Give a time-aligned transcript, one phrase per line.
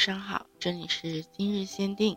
[0.00, 2.16] 上好，这里是今日限定。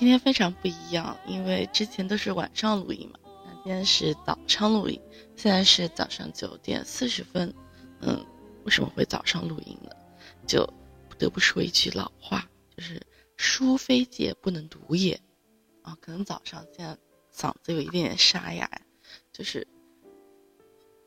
[0.00, 4.98] 今天非常不一样，因为之前都是晚上录音嘛，那今天是早上录音。
[5.36, 7.52] 现在是早上九点四十分，
[8.00, 8.24] 嗯，
[8.64, 9.90] 为什么会早上录音呢？
[10.46, 10.64] 就
[11.06, 12.98] 不得不说一句老话，就是
[13.36, 15.20] “书非借不能读也”。
[15.84, 16.96] 啊，可能早上现在
[17.30, 18.70] 嗓子有一点点沙哑，
[19.30, 19.68] 就是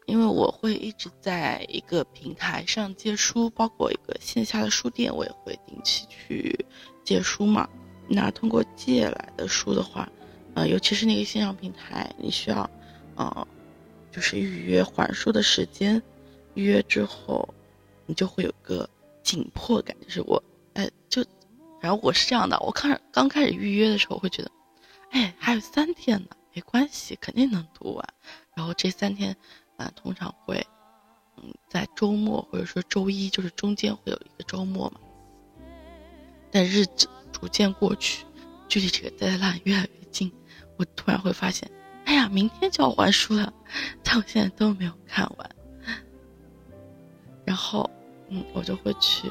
[0.05, 6.63] 因为我会一直在一个平台上借书，包括一个线下的书店，我也会定期去
[7.03, 7.67] 借书嘛。
[8.07, 10.07] 那通过借来的书的话，
[10.53, 12.69] 呃，尤其是那个线上平台，你需要，
[13.16, 13.47] 呃，
[14.11, 16.01] 就是预约还书的时间，
[16.53, 17.47] 预约之后，
[18.05, 18.88] 你就会有个
[19.23, 21.23] 紧迫感，就是我，哎，就，
[21.81, 24.51] 反正我是这样的，我看刚开始预约的时候会觉得，
[25.11, 28.07] 哎，还有三天呢，没关系，肯定能读完。
[28.53, 29.35] 然后这三天，
[29.78, 30.63] 啊，通常会，
[31.38, 34.99] 嗯，在周末或者说周一，就是中间会有一个周末嘛，
[36.51, 37.07] 但日子。
[37.43, 38.25] 逐渐过去，
[38.69, 40.31] 距离这个 deadline 越来越近，
[40.77, 41.69] 我突然会发现，
[42.05, 43.53] 哎呀，明天就要还书了，
[44.01, 45.49] 但我现在都没有看完。
[47.43, 47.91] 然后，
[48.29, 49.27] 嗯，我就会去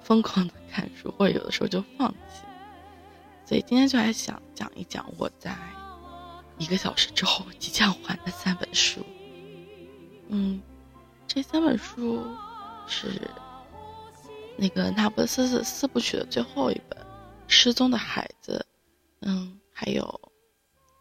[0.00, 2.44] 疯狂的看书，或者有的时候就放弃。
[3.44, 5.52] 所以今天就来想讲一讲我在
[6.58, 9.04] 一个小时之后即将还的三本书。
[10.28, 10.62] 嗯，
[11.26, 12.24] 这三本书
[12.86, 13.20] 是
[14.56, 17.02] 那个那不勒斯四四部曲的最后一本。
[17.52, 18.64] 失踪的孩子，
[19.20, 20.32] 嗯，还有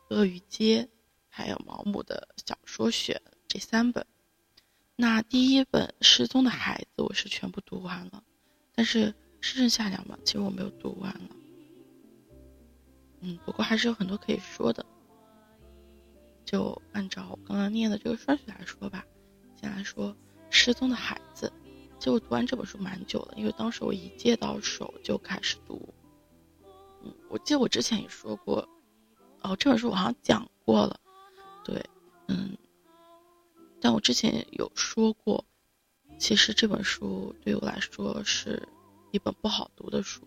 [0.10, 0.86] 鳄鱼街，
[1.30, 4.06] 还有毛姆的小说选这三本。
[4.98, 8.22] 那第一本失踪的孩子我是全部读完了，
[8.76, 11.30] 但是剩下两本其实我没有读完了。
[13.22, 14.86] 嗯，不过还是有很多可以说的。
[16.44, 19.06] 就按照我刚刚念的这个顺序来说吧，
[19.56, 20.14] 先来说
[20.50, 21.52] 失踪的孩子。
[21.98, 25.94] 其实我读完这本书蛮久了，因为当时我一借到手就开始读。
[27.32, 28.68] 我记得我之前也说过，
[29.42, 31.00] 哦，这本书我好像讲过了，
[31.64, 31.82] 对，
[32.28, 32.58] 嗯，
[33.80, 35.46] 但我之前有说过，
[36.20, 38.68] 其实这本书对我来说是
[39.12, 40.22] 一本不好读的书，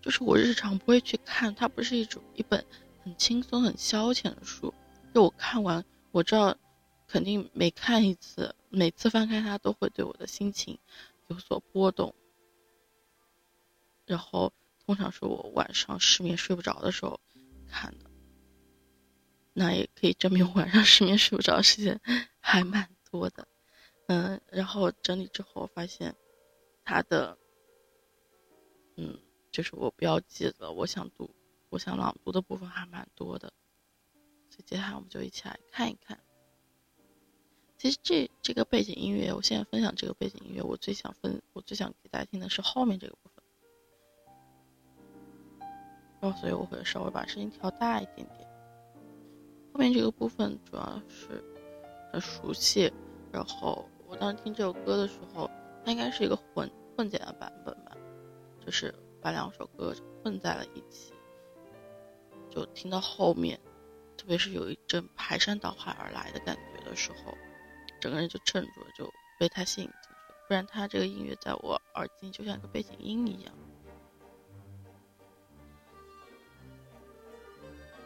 [0.00, 2.64] 就是我日常不会去看，它不是一种一本
[3.02, 4.72] 很轻松、很消遣的书，
[5.12, 6.56] 就我看完，我知道
[7.08, 10.78] 肯定每看一次，每次翻开它都会对我的心情
[11.26, 12.14] 有所波动，
[14.06, 14.52] 然后。
[14.86, 17.18] 通常是我晚上失眠睡不着的时候
[17.66, 18.10] 看的，
[19.52, 22.00] 那也可以证明晚上失眠睡不着时间
[22.40, 23.48] 还蛮多的。
[24.06, 26.14] 嗯，然后整理之后发现，
[26.84, 27.38] 它的，
[28.96, 29.18] 嗯，
[29.50, 31.34] 就是我标记的我想读、
[31.70, 33.50] 我想朗读的部分还蛮多的，
[34.50, 36.20] 所以接下来我们就一起来看一看。
[37.78, 43.16] 其实这这个背景音乐，我现在分享这个背景音乐，我最想分、我最想给大家听的是后面这个
[46.32, 48.48] 所以我会稍微把声音调大一点点。
[49.72, 51.42] 后面这个部分主要是
[52.12, 52.92] 很熟悉，
[53.32, 55.50] 然后我当时听这首歌的时候，
[55.84, 57.96] 它应该是一个混混剪的版本吧，
[58.64, 61.12] 就是把两首歌混在了一起，
[62.48, 63.58] 就听到后面，
[64.16, 67.36] 特别是有一阵排山倒海而来的感觉的时候，
[68.00, 70.34] 整个人就镇住了，就被它吸引进去。
[70.46, 73.52] 不然它这个音乐在我耳机就像一个背景音一样。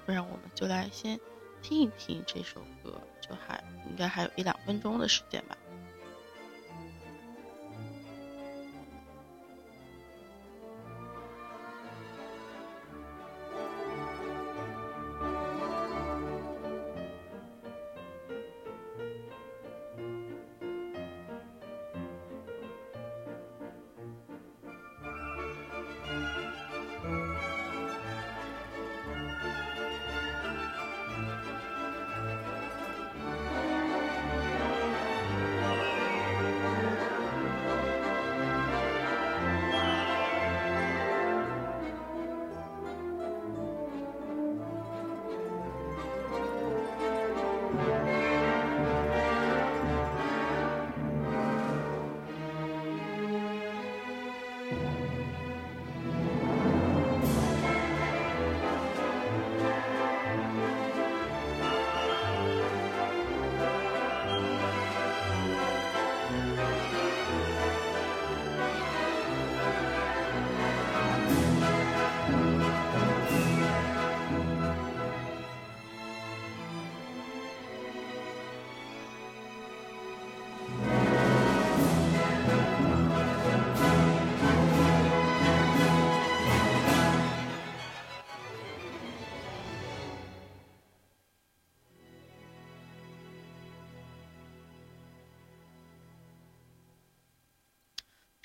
[0.08, 1.20] 不然我们就来先
[1.60, 5.54] 听一听这首歌，就还应该还有一两分钟的时间吧。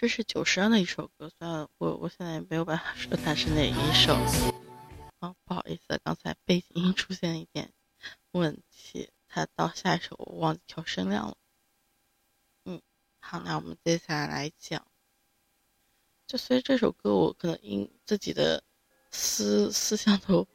[0.03, 4.13] 这是九十的一首歌，虽然我我现在也没有办法说它是哪一首。
[5.19, 7.71] 啊，不好意思，刚才背景音出现了一点
[8.31, 11.38] 问题，它到下一首我忘记调声量了。
[12.65, 12.81] 嗯，
[13.21, 14.85] 好，那我们接下来来讲。
[16.27, 18.61] 就随着这首歌，我可能因自己的
[19.09, 20.45] 思思想都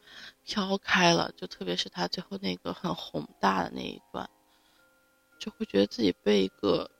[0.44, 4.28] 飘开了，就特别是他最后那个很宏大的那一段，
[5.40, 6.90] 就会觉得自己被一个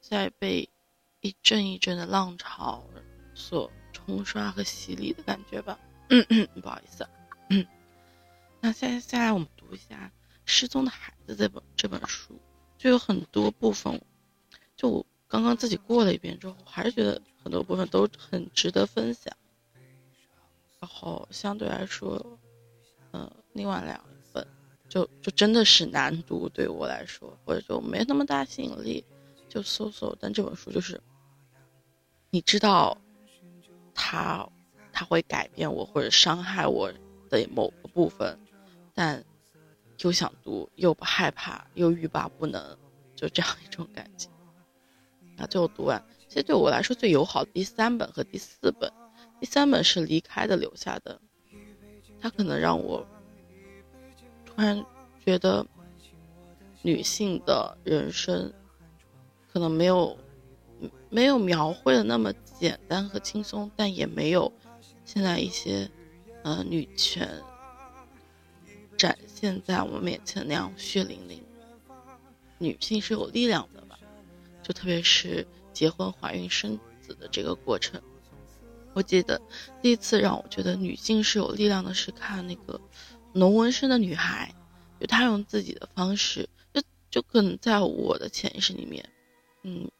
[0.00, 0.70] 在被。
[1.22, 2.84] 一阵一阵的浪潮
[3.32, 5.78] 所冲刷和洗礼的感觉吧。
[6.08, 7.08] 嗯嗯，不好意思。
[7.48, 7.64] 嗯，
[8.60, 10.12] 那现在现在我们读一下
[10.44, 12.36] 《失踪的孩子》这本这本书，
[12.76, 14.02] 就有很多部分，
[14.76, 19.32] 就我刚刚自己过了一遍之后，还是觉得很多部分都很值得分享。
[20.80, 22.20] 然后相对来说，
[23.12, 24.44] 嗯，另外两本
[24.88, 29.04] 就就真的是难读，对我来说，或者就没那么大吸引力，
[29.48, 30.16] 就搜搜。
[30.18, 31.00] 但这本书就是。
[32.34, 32.96] 你知道，
[33.92, 34.48] 他
[34.90, 36.90] 他会改变我或者伤害我
[37.28, 38.38] 的某个部分，
[38.94, 39.22] 但
[39.98, 42.78] 又想读又不害怕又欲罢不能，
[43.14, 44.30] 就这样一种感觉。
[45.36, 48.90] 那最后读完，其实对我来说最友好的第三本和第四本，
[49.38, 51.20] 第三本是离开的留下的，
[52.18, 53.06] 它可能让我
[54.46, 54.82] 突然
[55.22, 55.66] 觉得
[56.80, 58.50] 女性的人生
[59.52, 60.16] 可能没有。
[61.12, 64.50] 没有描绘的那么简单和轻松，但也没有
[65.04, 65.90] 现在一些
[66.42, 67.28] 呃女权
[68.96, 71.44] 展现在我们面前那样血淋淋。
[72.56, 73.98] 女性是有力量的吧？
[74.62, 78.00] 就特别是结婚、怀孕、生子的这个过程。
[78.94, 79.38] 我记得
[79.82, 82.80] 第一次让我觉得女性是有力量的是看那个
[83.34, 84.54] 龙纹身的女孩，
[84.98, 89.06] 就她用自己的方式，就就可能在我的潜意识里面，
[89.62, 89.90] 嗯。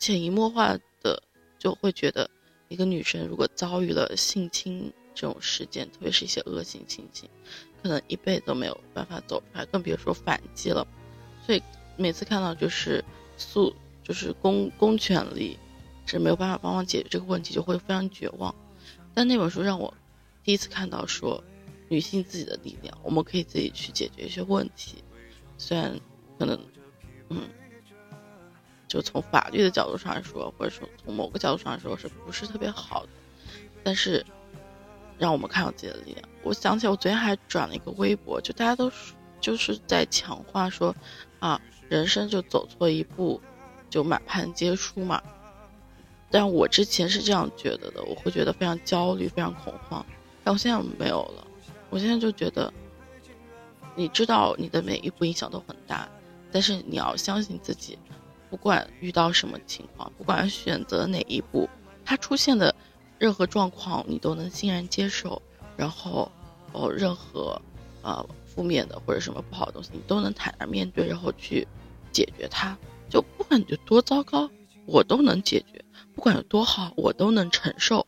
[0.00, 1.22] 潜移默化的
[1.58, 2.28] 就会觉得，
[2.68, 7.28] 一个女生如果遭遇了性侵这种事件，特别是一些恶性性侵，
[7.82, 10.88] 可能一辈子都没有办法走出来，更别说反击了。
[11.44, 11.62] 所以
[11.98, 13.04] 每次看到就是
[13.36, 15.58] 诉，就是公公权力
[16.06, 18.54] 是没有办法帮忙解决这个问题，就会非常绝望。
[19.12, 19.92] 但那本书让我
[20.42, 21.44] 第一次看到说，
[21.90, 25.04] 女性自己的力量，我们可以自己去解决一些问题。
[25.58, 26.00] 虽然
[26.38, 26.58] 可能，
[27.28, 27.46] 嗯。
[28.90, 33.06] 就从法律的角度上来说，或者说从某个角度上来说，是不是特别好？
[33.84, 34.26] 但是，
[35.16, 36.28] 让我们看到自己的力量。
[36.42, 38.90] 我想起我昨天还转了一个微博，就大家都
[39.40, 40.92] 就是在强化说，
[41.38, 43.40] 啊，人生就走错一步，
[43.88, 45.22] 就满盘皆输嘛。
[46.28, 50.04] 但我之前是这样觉得的，我会觉得非常焦虑、非常恐慌。
[50.42, 51.46] 但我现在没有了，
[51.90, 52.72] 我现在就觉得，
[53.94, 56.08] 你知道你的每一步影响都很大，
[56.50, 57.96] 但是你要相信自己。
[58.50, 61.68] 不管遇到什么情况，不管选择哪一步，
[62.04, 62.74] 它出现的
[63.18, 65.40] 任何状况，你都能欣然接受。
[65.76, 66.30] 然后，
[66.72, 67.62] 哦，任何，
[68.02, 71.66] 呃，负面的或者什么不好的东西，你都能坦然面对，然后去
[72.12, 72.76] 解决它。
[73.08, 74.50] 就不管有多糟糕，
[74.84, 75.80] 我都能解决；
[76.14, 78.06] 不管有多好，我都能承受。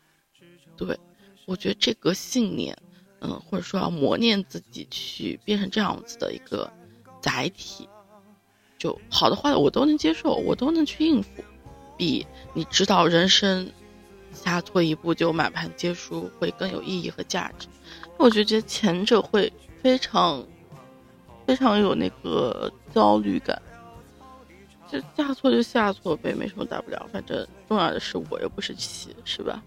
[0.77, 0.99] 对，
[1.47, 2.77] 我觉得这个信念
[3.21, 6.71] 嗯，或者说要磨练自己去变成这样子的一个
[7.21, 7.89] 载体，
[8.83, 11.29] 就好的坏的我都能接受，我都能去应付，
[11.97, 13.71] 比你知道人生
[14.33, 17.69] 下错一步就满盘皆输会更有意义和价值。
[18.19, 20.45] 我就觉得前者会非常
[21.47, 23.63] 非常有那个焦虑感，
[24.91, 29.63] 就下错就下错呗，没什么大不了，反正重要的是我又不是棋，是吧？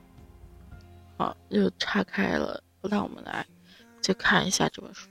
[1.18, 2.62] 好，又岔开了。
[2.82, 3.46] 那我们来
[4.02, 5.08] 再看一下这本书。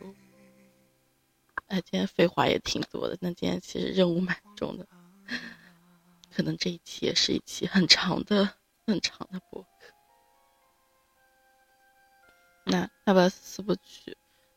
[1.67, 4.87] 哎，今天废话也挺多的，那今天其实任务蛮重的，
[6.35, 8.55] 可能这一期也是一期很长的、
[8.87, 9.69] 很长的播客。
[12.65, 14.11] 那《那不勒斯四部曲》，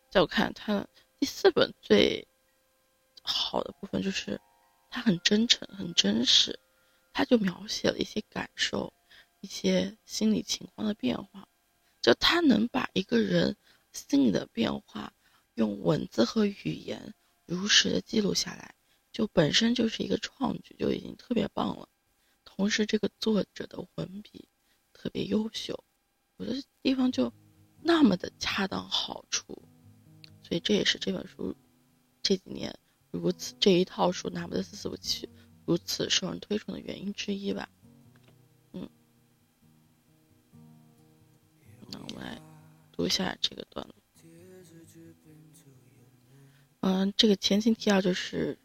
[0.10, 0.86] 在我看，它
[1.20, 2.28] 第四本最
[3.24, 4.40] 好的部分就是
[4.90, 6.60] 它很真诚、很真实，
[7.14, 8.94] 它就描写了一些感受、
[9.42, 11.48] 一些心理情况的变化。
[12.02, 13.58] 就他能把一个人
[13.92, 15.12] 心理的变化
[15.58, 17.16] 用文字和语言
[17.48, 18.76] 如实的记录下来，
[19.12, 21.90] 就本身就是一个创举，就已经特别棒了。
[22.46, 24.48] 同时，这个作者的文笔
[24.94, 25.84] 特别优秀，
[26.38, 27.34] 有的地方就
[27.82, 29.64] 那么的恰当好处，
[30.44, 31.56] 所以这也是这本书
[32.22, 32.78] 这几年
[33.10, 35.26] 如此这一套书《那不的四四部曲》
[35.66, 37.68] 如此受人推崇的原因之一吧。
[38.74, 38.88] 嗯
[41.90, 42.40] 那我们来
[42.92, 43.96] 读一下这个段落。
[46.82, 48.58] 嗯，这个前情提要就是，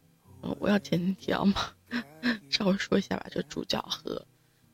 [0.42, 1.74] 嗯，我要前情提要吗？
[2.50, 3.26] 稍微说一下吧。
[3.30, 4.26] 就主角和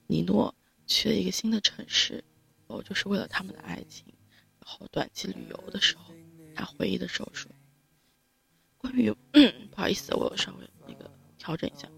[0.07, 0.55] 尼诺
[0.87, 2.23] 去了一个新的城市，
[2.67, 4.05] 哦，就是为了他们的爱情。
[4.61, 6.13] 然后短期旅游的时候，
[6.55, 7.51] 他回忆的时候说
[8.77, 9.11] ：“关于，
[9.71, 11.89] 不好意思，我稍微那个调整一下。”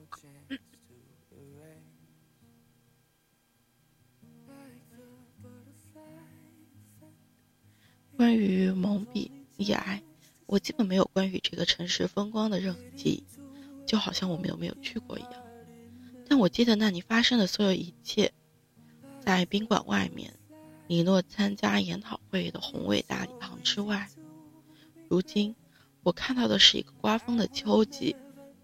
[8.17, 10.03] 关于蒙彼利埃，
[10.51, 13.25] 我基本没有关于这个城市风光的任何记忆，
[13.87, 15.33] 就好像我们有没有去过一样。
[16.29, 18.33] 但我记得那里发生的所有一切，
[19.21, 20.35] 在宾馆外面，
[20.89, 24.09] 尼诺参加研讨会的宏伟大礼堂之外。
[25.09, 25.55] 如今，
[26.03, 28.17] 我看到的是一个刮风的秋季，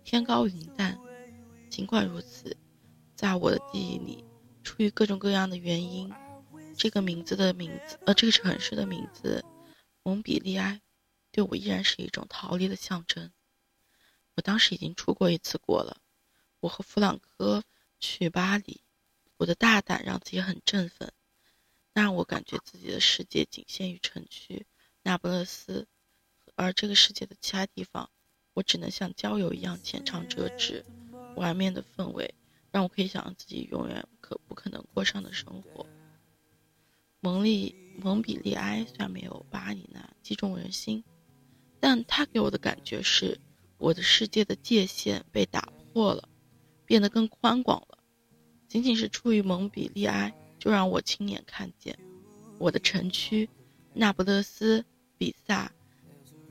[0.02, 0.98] 天高云淡。
[1.70, 2.56] 尽管如此，
[3.14, 4.24] 在我的记忆里，
[4.64, 6.12] 出于各种各样的原因。
[6.76, 9.44] 这个名字的名字，呃，这个城市的名字，
[10.02, 10.80] 蒙彼利埃，
[11.36, 13.30] 对我依然是一种逃离的象征。
[14.36, 16.00] 我当时已经出过一次国了，
[16.60, 17.62] 我和弗朗科
[18.00, 18.80] 去巴黎，
[19.36, 21.12] 我的大胆让自己很振奋，
[21.92, 24.64] 那让我感觉自己的世界仅限于城区
[25.02, 25.86] 那不勒斯，
[26.54, 28.08] 而这个世界的其他地方，
[28.54, 30.86] 我只能像郊游一样浅尝辄止。
[31.34, 32.34] 外面的氛围
[32.70, 35.86] 让我可以想象自己永远可不可能过上的生活。
[37.20, 41.04] 蒙利蒙彼利埃虽然没有巴黎那击中人心，
[41.80, 43.38] 但他给我的感觉是，
[43.78, 46.28] 我的世界的界限被打破了，
[46.85, 47.99] 变得更宽广了。
[48.68, 51.99] 仅仅是出于蒙彼利埃，就让我亲眼看见，
[52.59, 53.49] 我的城区，
[53.95, 54.85] 那不勒斯、
[55.16, 55.71] 比萨、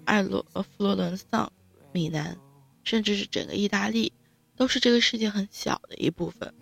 [0.06, 1.52] 艾罗、呃佛罗伦萨、
[1.92, 2.38] 米兰，
[2.84, 4.14] 甚至是整个意大利，
[4.56, 6.54] 都是这个世界很小的一部分。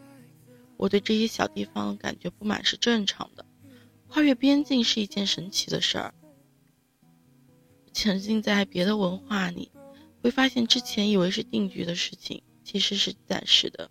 [0.77, 3.45] 我对这些小地方感觉不满是正常的。
[4.07, 6.13] 跨越边境是一件神奇的事儿。
[7.93, 9.71] 沉浸在别的文化里，
[10.21, 13.89] 会发现之前以为是定局的事情，其实是暂时的。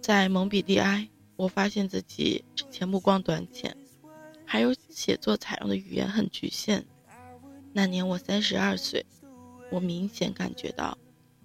[0.00, 3.76] 在蒙彼利埃，我发现自己之前目光短浅，
[4.44, 6.84] 还有写作采用的语言很局限。
[7.72, 9.06] 那年我三十二岁，
[9.70, 10.98] 我明显感觉到，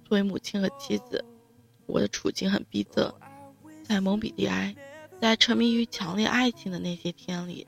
[0.03, 1.24] 作为母亲和妻子，
[1.86, 3.13] 我的处境很逼仄。
[3.84, 4.75] 在蒙彼利埃。
[5.22, 7.67] 在沉迷于强烈爱情的那些天里，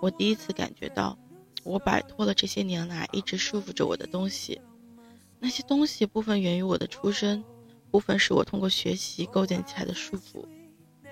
[0.00, 1.18] 我第一次感觉到，
[1.64, 4.60] 我摆脱了这些年来一直束缚着我的东西。
[5.40, 7.42] 那些东西部分源于我的出身，
[7.90, 10.46] 部分是我通过学习构建起来的束缚，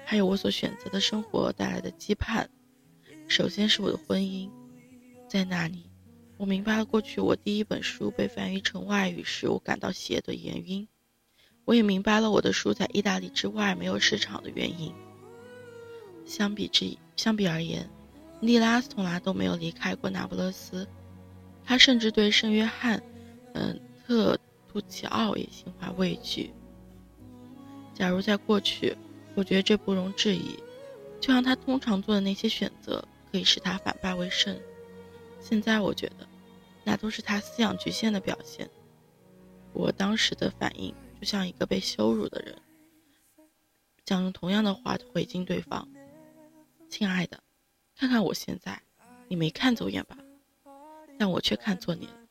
[0.04, 2.46] 还有我所选择的生活带来的羁绊。
[3.28, 4.50] 首先是我的婚姻，
[5.28, 5.90] 在那里，
[6.36, 10.86] 我明白了过去我第一本书被翻译成外语时我感到邪的原因，
[11.64, 14.92] 我也明白了我的书在意大利之外没有市场的原因。
[16.24, 17.88] 相比之相比而言，
[18.42, 20.86] 利拉从来都没有离开过那不勒斯，
[21.64, 23.00] 他甚至对圣约翰，
[23.54, 24.36] 嗯，特
[24.68, 26.52] 图奇奥也心怀畏惧。
[27.94, 28.96] 假如在过去，
[29.36, 30.58] 我觉得这不容置疑，
[31.20, 34.58] 就像他通常做的那些选择可以使他反败为胜。
[35.40, 36.26] 现在我觉得，
[36.82, 38.68] 那都是他思想局限的表现。
[39.72, 42.56] 我当时的反应就像一个被羞辱的人，
[44.04, 45.88] 想用同样的话回敬对方。
[46.88, 47.40] 亲爱的，
[48.02, 48.82] 看看我现在，
[49.28, 50.18] 你没看走眼吧？
[51.20, 52.28] 但我却看错你了。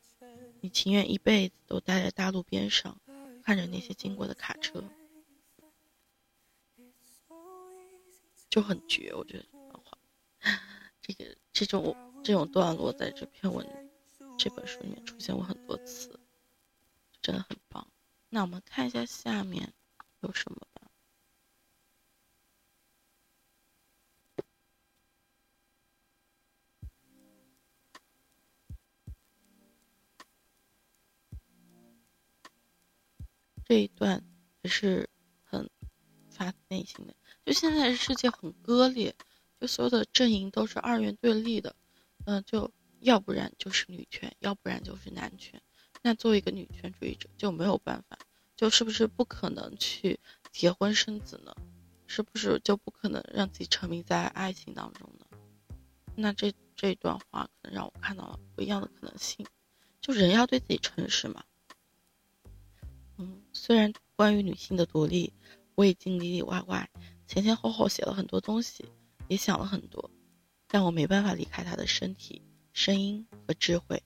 [0.60, 3.00] 你情愿一辈子都待在大路边上，
[3.42, 4.84] 看着那些经过的卡车，
[8.50, 9.14] 就很绝。
[9.16, 9.46] 我觉得
[11.02, 13.66] 这，个这种这种段落在这篇文
[14.38, 16.20] 这本书里面出现过很多次，
[17.22, 17.88] 真的很棒。
[18.28, 19.72] 那我们看一下下面
[20.20, 20.68] 有什么
[33.66, 34.24] 这一段
[34.62, 35.10] 也是
[35.44, 35.70] 很
[36.30, 37.16] 发自内心的。
[37.46, 39.16] 就现在世界很割裂，
[39.60, 41.76] 就所有的阵营都是二元对立的，
[42.26, 45.62] 嗯，就要不然就是女权，要不然就是男权。
[46.02, 48.18] 那作为一个女权主义者，就没有办法，
[48.56, 50.20] 就是不是不可能去
[50.52, 51.56] 结婚生子呢？
[52.08, 55.26] 是不是就不可能让自己沉迷在爱情当中呢？
[56.16, 59.46] 那这这段话可能让我看到了不一样的可能性，
[60.02, 61.44] 就人要对自己诚实嘛。
[63.54, 65.34] 虽然关于女性的独立，
[65.76, 66.90] 我已经里里外外、
[67.28, 68.86] 前前后后写了很多东西，
[69.28, 70.10] 也想了很多，
[70.68, 72.42] 但我没办法离开她的身体、
[72.74, 74.02] 声音和智慧。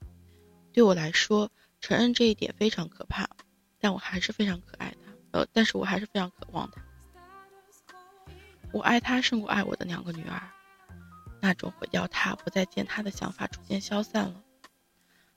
[0.74, 1.50] 对我来说，
[1.80, 3.30] 承认这一点非常可怕，
[3.80, 5.12] 但我还是非常可爱她。
[5.32, 6.82] 呃，但是我还是非常渴望她。
[8.74, 10.42] 我爱她胜过爱我的两个女儿。
[11.42, 14.44] 那种毁掉她、不再见她的想法逐渐消散了。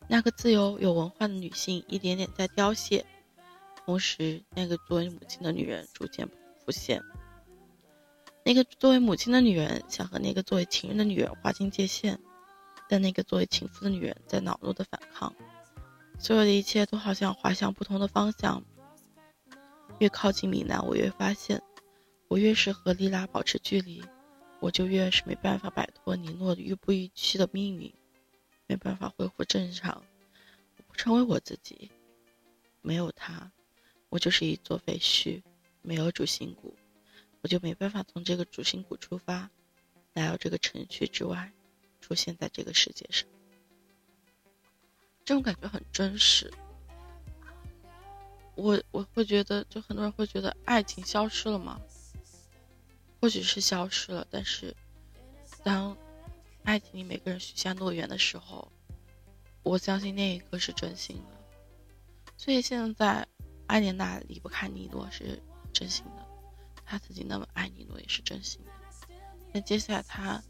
[0.08, 3.04] 那个自由有文化的女性一点点在凋谢。
[3.88, 6.28] 同时，那个作为母亲的女人逐渐
[6.58, 7.02] 浮现。
[8.44, 12.18] 那个作为母亲的女人想和那个作为情人的女人划清界限，
[12.86, 15.34] 但那个作为情妇的女人在恼怒的反抗。
[16.18, 18.62] 所有的一切都好像滑向不同的方向。
[20.00, 21.62] 越靠近米兰，我越发现，
[22.28, 24.04] 我越是和莉拉保持距离，
[24.60, 27.90] 我就越是没办法摆脱尼诺欲不欲趋的命运，
[28.66, 30.04] 没办法恢复正常。
[30.76, 31.90] 我不成为我自己，
[32.82, 33.50] 没有他。
[34.10, 35.42] 我就是一座废墟，
[35.82, 36.74] 没有主心骨，
[37.42, 39.50] 我就没办法从这个主心骨出发，
[40.14, 41.52] 来到这个城区之外，
[42.00, 43.28] 出现在这个世界上。
[45.26, 46.50] 这种感觉很真实。
[48.54, 51.78] 我我会觉得，就很多人会觉得爱情消失了吗？
[53.20, 54.74] 或许是消失了，但是
[55.62, 55.94] 当
[56.64, 58.72] 爱情里每个人许下诺言的时候，
[59.62, 62.32] 我相信那一刻是真心的。
[62.38, 63.28] 所以现在。
[63.68, 65.40] 艾莲娜离不开尼诺是
[65.72, 66.26] 真心的，
[66.84, 68.72] 她自己那么爱尼诺也是真心的。
[69.52, 70.42] 那接下来她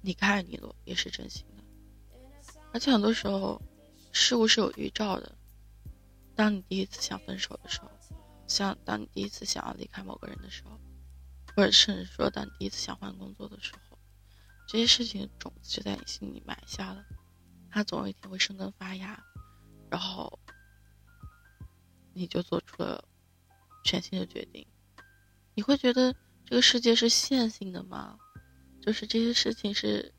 [0.00, 1.62] 离开尼诺也是真心的。
[2.72, 3.60] 而且很多时候，
[4.12, 5.36] 事物是有预兆的。
[6.34, 7.90] 当你第一次想分手的时候，
[8.48, 10.80] 像当你第一次想要离开某个人的时候，
[11.54, 13.98] 或者甚至说当你第一次想换工作的时候，
[14.66, 17.04] 这些事情的种子就在你心里埋下了，
[17.70, 19.22] 它总有一天会生根发芽，
[19.90, 20.40] 然后。
[22.14, 23.04] 你就做出了
[23.84, 24.66] 全新的决定，
[25.54, 26.14] 你会觉得
[26.46, 28.18] 这个世界是线性的吗？
[28.80, 30.12] 就是这些事情是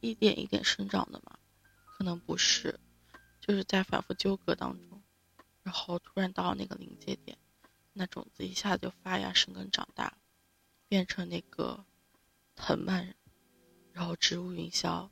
[0.00, 1.38] 一点一点生长的吗？
[1.84, 2.80] 可能不是，
[3.40, 5.02] 就是在反复纠葛当中，
[5.62, 7.36] 然后突然到那个临界点，
[7.92, 10.16] 那种子一下子就发芽生根长大，
[10.88, 11.84] 变成那个
[12.56, 13.14] 藤蔓，
[13.92, 15.08] 然后植物云霄，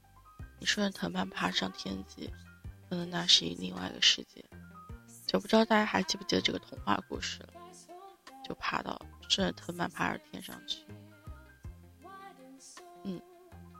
[0.58, 2.30] 你顺着藤蔓爬上天际，
[2.88, 4.42] 可能那是一另外一个世界。
[5.28, 7.48] 就不知道大家还记不记得这个童话故事了？
[8.42, 10.82] 就爬到顺着藤蔓爬到天上去。
[13.04, 13.20] 嗯，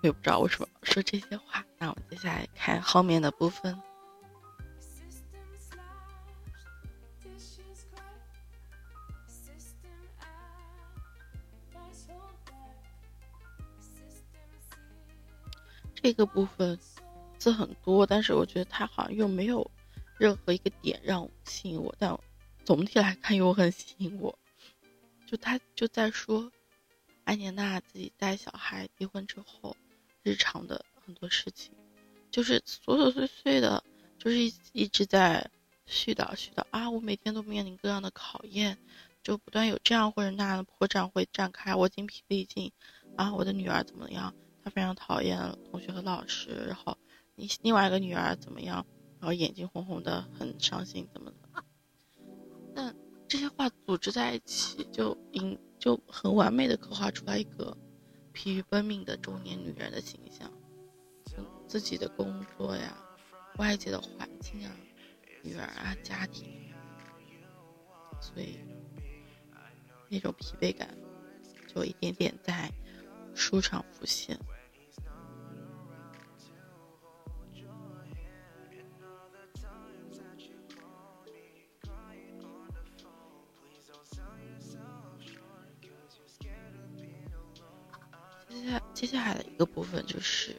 [0.03, 1.65] 也不知道为什么说这些话。
[1.79, 3.81] 那我们接下来看后面的部分。
[15.95, 16.79] 这个部分
[17.39, 19.69] 字很多，但是我觉得它好像又没有。
[20.19, 22.19] 任何一个点让我吸引我，但
[22.65, 24.37] 总体来看又很吸引我。
[25.27, 26.51] 就他就在说，
[27.25, 29.77] 安莲娜自己带小孩、离婚之后，
[30.23, 31.73] 日常的很多事情，
[32.31, 33.83] 就是琐琐碎碎的，
[34.19, 35.49] 就是一一直在
[35.87, 36.91] 絮叨絮叨啊！
[36.91, 38.77] 我每天都面临各样的考验，
[39.23, 42.73] 就不断有这样或者那样的破绽会展开，我精疲力尽
[43.17, 43.35] 啊！
[43.35, 44.35] 我的女儿怎么样？
[44.65, 45.39] 她非常讨厌
[45.71, 46.97] 同学和老师，然后
[47.35, 48.85] 你另外一个女儿怎么样？
[49.21, 51.65] 然后眼睛红红的，很伤心，怎么的？
[52.75, 52.95] 但
[53.27, 57.77] 这些话组织在一起，就引就很完美的刻画出来一个
[58.33, 60.51] 疲于奔命的中年女人的形象。
[61.67, 62.97] 自己的工作呀，
[63.59, 64.75] 外界的环境啊，
[65.43, 66.49] 女儿啊，家庭，
[68.23, 68.59] 所以
[70.09, 70.97] 那种疲惫感
[71.67, 72.73] 就一点点在
[73.35, 74.39] 书上浮现。
[89.59, 90.55] 一个部分就是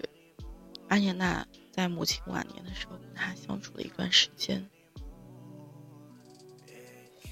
[0.89, 4.69] 安妮娜在母亲晚年的时候跟她相处了一段时间，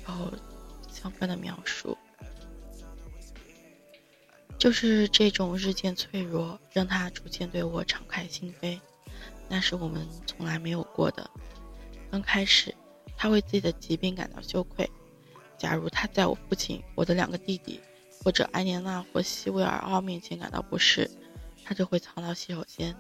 [0.06, 0.32] 然后
[0.89, 1.97] 相关的描述，
[4.58, 8.80] 就是这种日渐脆弱，让她逐渐对我敞开心扉，
[9.49, 11.30] 那是我们从来没有过的。
[12.10, 12.73] 刚开始，
[13.17, 14.89] 她为自己的疾病感到羞愧。
[15.58, 17.82] 假如她在我父亲、我的两个弟弟。
[18.23, 21.10] 或者安莲娜或西维尔奥面前感到不适，
[21.67, 22.95] 他就会藏到洗手间。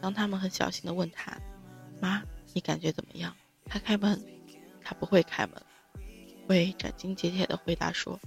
[0.00, 1.36] 当他们很小心地问他
[2.00, 2.22] ：“妈，
[2.54, 3.34] 你感觉怎么样？”
[3.66, 4.24] 他开门，
[4.84, 5.60] 他不会开门，
[6.46, 8.20] 会斩钉截铁地回答说：“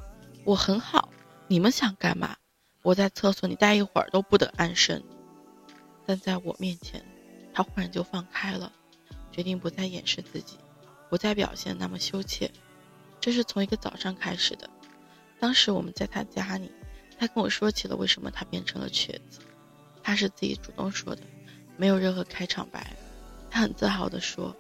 [0.44, 1.08] 我很好。
[1.48, 2.36] 你们想干嘛？
[2.82, 5.02] 我在厕所里待一会儿都不得安生。”
[6.06, 7.02] 但在我面前，
[7.54, 8.74] 他忽然就放开了，
[9.32, 10.58] 决定不再掩饰自己，
[11.10, 12.52] 不再表现那么羞怯。
[13.22, 14.70] 这是从一个早上开始的。
[15.40, 16.70] 当时我们在他家里，
[17.18, 19.40] 他跟我说起了为什么他变成了瘸子，
[20.12, 21.22] 他是自己主动说的，
[21.78, 22.86] 没有任何开场白。
[23.50, 24.54] 他很自豪地说，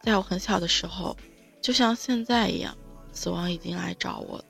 [0.00, 1.14] 在我很小的时候，
[1.60, 2.74] 就像现在一样，
[3.12, 4.44] 死亡已经来找我了。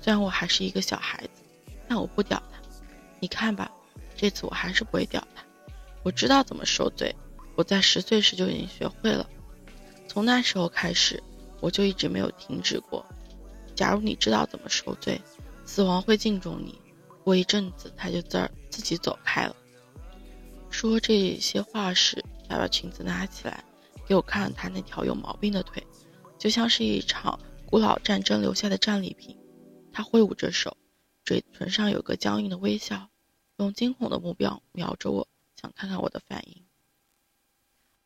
[0.00, 1.42] 虽然我还是一个小孩子，
[1.88, 2.60] 但我不屌他。
[3.18, 3.72] 你看吧，
[4.16, 5.42] 这次我还是不会屌他。
[6.04, 7.12] 我知道怎么受罪，
[7.56, 9.28] 我在十岁时就已经学会了。
[10.06, 11.20] 从那时候开始，
[11.58, 13.04] 我就一直没有停止过。
[13.74, 15.20] 假如你知道怎么受罪，
[15.64, 16.80] 死亡会敬重你。
[17.24, 19.56] 过一阵子，他就自儿自己走开了。
[20.72, 23.62] 说这些话时，他把裙子拿起来，
[24.08, 25.86] 给我看了他那条有毛病的腿，
[26.38, 29.38] 就像是一场古老战争留下的战利品。
[29.92, 30.76] 他挥舞着手，
[31.24, 33.10] 嘴唇上有个僵硬的微笑，
[33.58, 35.28] 用惊恐的目标瞄着我，
[35.60, 36.64] 想看看我的反应。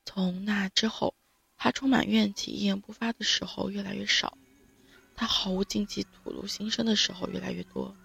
[0.05, 1.15] 从那之后，
[1.57, 4.37] 他充满怨气、一言不发的时候越来越少。
[5.15, 7.97] 他毫无禁忌吐露心声的时候越来越多，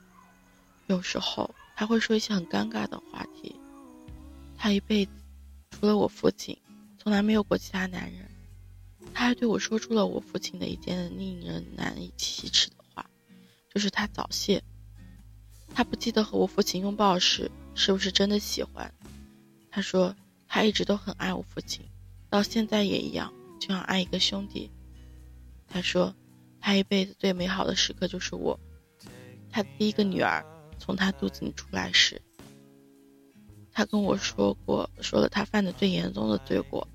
[0.88, 3.56] 有时候还会说一些很尴尬的话题。
[4.62, 5.12] 他一辈子
[5.72, 6.56] 除了我父亲，
[7.00, 8.30] 从来没有过其他男人。
[9.12, 13.10] 他还对我说出了我父亲的一件令人难以启齿的话，
[13.74, 14.62] 就是他早泄。
[15.74, 18.94] 他不记得和我父亲拥抱时是不是真的喜欢。
[19.72, 20.16] 他说
[20.48, 21.84] 他一直都很爱我父亲，
[22.30, 24.70] 到现在也一样，就像爱一个兄弟。
[25.68, 26.14] 他说。
[26.64, 28.60] 他一辈子最美好的时刻就是我，
[29.50, 30.46] 他第一个女儿
[30.78, 32.22] 从他肚子里出来时，
[33.74, 36.88] 他跟我说过，说了他犯的最严重的罪过，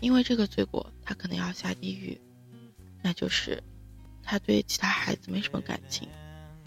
[0.00, 2.20] 因为这个罪过他可能要下地狱，
[3.02, 3.62] 那就是
[4.22, 6.08] 他对其他孩子没什么感情，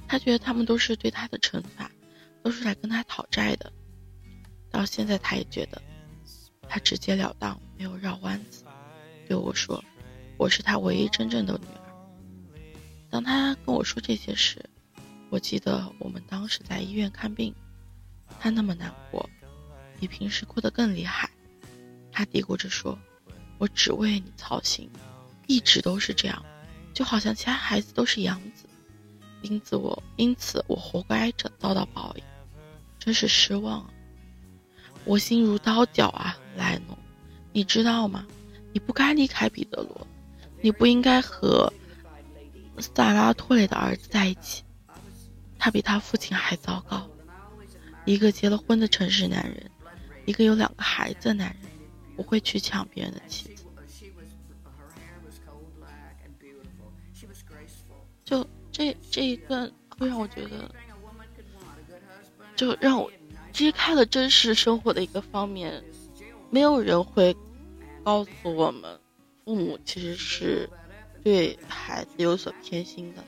[0.07, 1.89] 他觉得他们都是对他的惩罚，
[2.41, 3.71] 都是来跟他讨债的。
[4.69, 5.81] 到现在他也觉得，
[6.67, 8.65] 他直截了当，没有绕弯子，
[9.27, 9.83] 对我说，
[10.37, 12.69] 我是他唯一真正的女儿。
[13.09, 14.59] 当他跟我说这些时，
[15.29, 17.53] 我记得我们当时在医院看病，
[18.39, 19.29] 他那么难过，
[20.03, 21.29] 比平时哭得更厉害。
[22.11, 22.99] 他嘀咕着说
[23.57, 24.89] ：“我只为你操心，
[25.47, 26.43] 一直都是这样，
[26.93, 28.65] 就好像其他孩子都是养子，
[29.41, 32.23] 因此我因此我活该着遭到报应，
[32.99, 33.89] 真是失望啊！
[35.05, 36.97] 我心如刀绞啊，莱农，
[37.53, 38.27] 你知道吗？
[38.73, 40.05] 你不该离开彼得罗，
[40.61, 41.71] 你不应该和。”
[42.79, 44.63] 萨拉托雷的儿子在一起，
[45.59, 47.07] 他比他父亲还糟糕，
[48.03, 49.69] 一个结了婚的城市男人，
[50.25, 51.71] 一个有两个孩子的男人，
[52.15, 53.65] 不会去抢别人的妻子。
[58.23, 60.73] 就这这一段会让我觉得，
[62.55, 63.11] 就让我
[63.51, 65.83] 揭开了真实生活的一个方面，
[66.49, 67.35] 没有人会
[68.03, 68.99] 告诉我们，
[69.45, 70.69] 父母其实是。
[71.23, 73.23] 对孩子有所偏心的，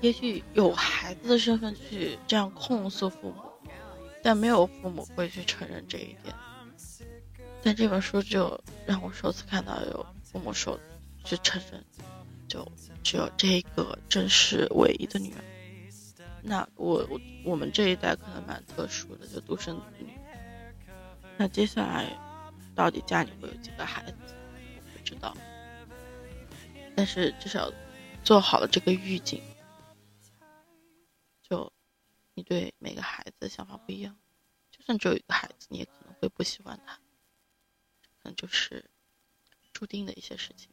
[0.00, 3.42] 也许有孩子的身份去这样控诉父母，
[4.26, 6.34] 但没有父母会去承认这一点。
[7.62, 10.76] 但这本书就让我首次看到有父母说
[11.22, 11.84] 去承认，
[12.48, 12.66] 就
[13.04, 15.44] 只有这个正是唯一的女儿。
[16.42, 20.10] 那我我我们这一代可能蛮特殊的，就独生子女。
[21.36, 22.10] 那接下来
[22.74, 24.34] 到底家里会有几个孩子？
[24.74, 25.36] 我不知道，
[26.96, 27.72] 但是至少
[28.24, 29.40] 做好了这个预警。
[32.36, 34.14] 你对每个孩子的想法不一样，
[34.70, 36.94] 就算只有一个孩子，你也可能会不喜欢他，
[38.18, 38.90] 可能就是
[39.72, 40.68] 注定的一些事情。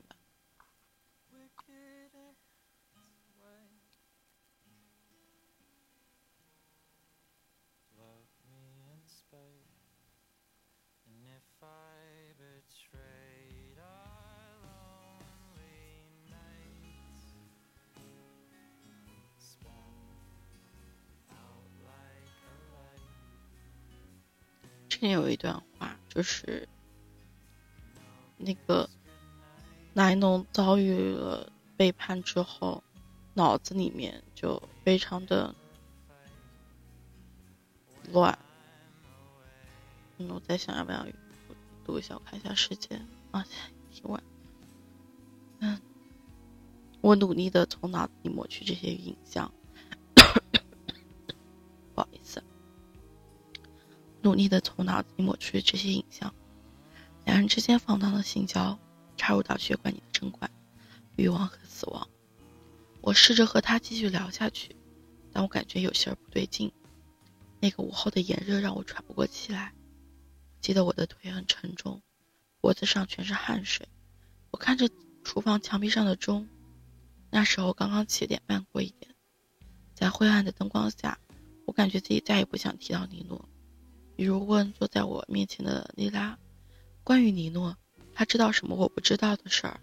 [25.03, 26.65] 前有一段话，就是
[28.37, 28.89] 那个
[29.93, 32.81] 莱农遭遇了背叛之后，
[33.33, 35.53] 脑子里面就非常的
[38.13, 38.39] 乱。
[40.19, 41.05] 我在想要不要
[41.83, 43.45] 读一下，我看一下时间啊，
[43.91, 44.23] 挺晚。
[45.59, 45.81] 嗯，
[47.01, 49.53] 我努力的从脑子里抹去这些影像。
[54.23, 56.33] 努力的从脑子里抹去这些影像。
[57.25, 58.79] 两人之间放荡的性交
[59.17, 60.49] 插入到血管里的针管，
[61.17, 62.09] 欲望和死亡。
[63.01, 64.75] 我试着和他继续聊下去，
[65.31, 66.71] 但我感觉有些不对劲。
[67.59, 69.73] 那个午后的炎热让我喘不过气来。
[70.61, 72.01] 记得我的腿很沉重，
[72.61, 73.87] 脖子上全是汗水。
[74.51, 74.89] 我看着
[75.23, 76.47] 厨房墙壁上的钟，
[77.29, 79.13] 那时候刚刚七点半过一点。
[79.93, 81.17] 在灰暗的灯光下，
[81.65, 83.49] 我感觉自己再也不想提到尼诺。
[84.15, 86.37] 比如问坐在我面前的莉拉，
[87.03, 87.77] 关于尼诺，
[88.13, 89.79] 他知道什么我不知道的事儿？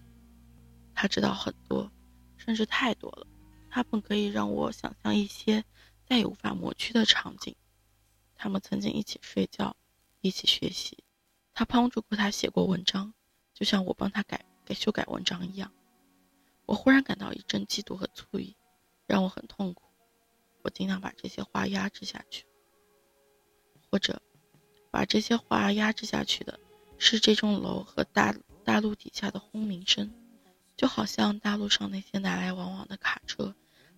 [0.95, 1.91] 他知道很多，
[2.37, 3.27] 甚至太多了。
[3.69, 5.65] 他本可以让我想象一些
[6.07, 7.55] 再也无法抹去的场景。
[8.35, 9.77] 他们曾经一起睡觉。
[10.23, 11.03] 一起学习，
[11.55, 13.15] 他帮助过他写过文章，
[13.55, 15.73] 就像我帮他改改修改文章一样。
[16.67, 18.55] 我忽然感到一阵嫉妒和醋意，
[19.07, 19.85] 让我很痛苦。
[20.61, 22.45] 我尽量把这些话压制下去，
[23.91, 24.23] 或者
[24.91, 26.59] 把这些话压制下去的
[26.99, 30.11] 是这栋楼和大大路底下的轰鸣声，
[30.77, 33.55] 就好像大路上那些来来往往的卡车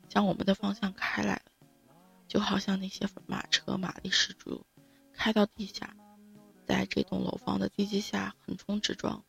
[0.09, 1.53] 向我们的方向开来了，
[2.27, 4.65] 就好像那些马车马力十足
[5.13, 5.95] 开到地下。
[6.65, 9.23] 在这栋楼房的地基下横冲直撞。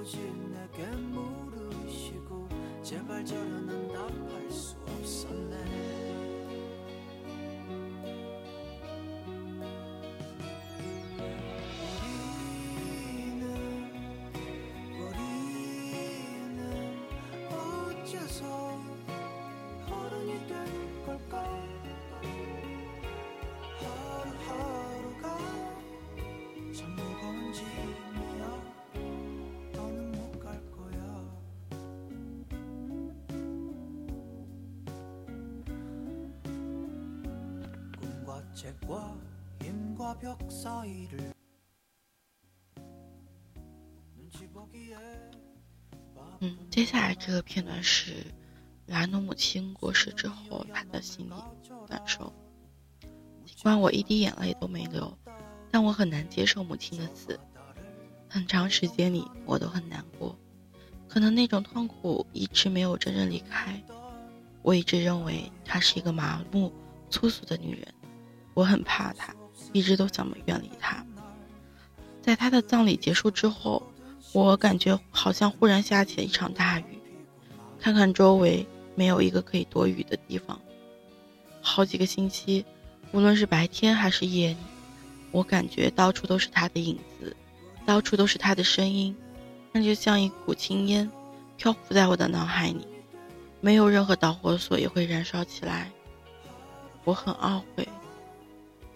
[0.00, 2.48] 아버지 내게 물으시고
[2.82, 4.39] 제발 저런 응답하
[46.40, 48.26] 嗯，接下来这个片段是
[48.86, 51.34] 兰诺母亲过世之后他的心理
[51.88, 52.32] 感受。
[53.46, 55.16] 尽管我一滴眼泪都没流，
[55.70, 57.38] 但我很难接受母亲的死。
[58.28, 60.36] 很长时间里，我都很难过，
[61.08, 63.82] 可能那种痛苦一直没有真正离开。
[64.62, 66.72] 我一直认为她是一个麻木、
[67.10, 67.94] 粗俗的女人。
[68.60, 69.34] 我很怕他，
[69.72, 71.02] 一直都想远离他。
[72.20, 73.82] 在他的葬礼结束之后，
[74.34, 76.84] 我感觉好像忽然下起了一场大雨。
[77.80, 80.60] 看看周围，没有一个可以躲雨的地方。
[81.62, 82.62] 好几个星期，
[83.12, 84.56] 无论是白天还是夜里，
[85.30, 87.34] 我感觉到处都是他的影子，
[87.86, 89.16] 到处都是他的声音，
[89.72, 91.10] 那就像一股青烟，
[91.56, 92.86] 漂浮在我的脑海里。
[93.62, 95.90] 没有任何导火索也会燃烧起来。
[97.04, 97.88] 我很懊悔。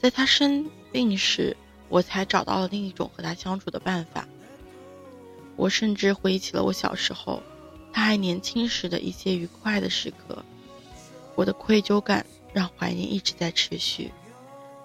[0.05, 1.57] 在他生病时，
[1.89, 4.29] 我才找到了另一种和他相处的办法。
[5.57, 7.43] 我甚至回忆起了我小时候，
[7.91, 10.45] 他还年轻时的一些愉快的时刻。
[11.35, 14.13] 我的愧疚感让怀念一直在持续。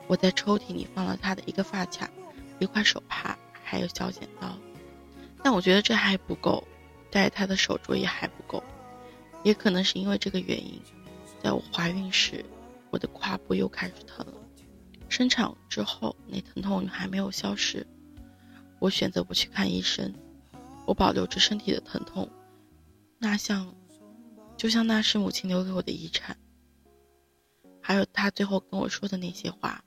[0.07, 2.09] 我在抽屉里放了他的一个发卡、
[2.59, 4.57] 一块手帕，还有小剪刀。
[5.43, 6.65] 但我觉得这还不够，
[7.11, 8.63] 戴他的手镯也还不够。
[9.43, 10.79] 也可能是因为这个原因，
[11.43, 12.45] 在我怀孕时，
[12.89, 14.33] 我的胯部又开始疼了。
[15.09, 17.85] 生产之后，那疼痛还没有消失。
[18.79, 20.13] 我选择不去看医生，
[20.85, 22.29] 我保留着身体的疼痛，
[23.17, 23.75] 那像，
[24.55, 26.37] 就像那是母亲留给我的遗产。
[27.81, 29.83] 还有他最后跟我说的那些话，